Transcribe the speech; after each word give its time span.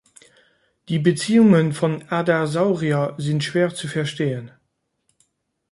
Die 0.89 0.97
Beziehungen 0.97 1.73
von 1.73 2.01
„Adasaurier“ 2.09 3.13
sind 3.19 3.43
schwer 3.43 3.71
zu 3.75 3.87
verstehen. 3.87 4.49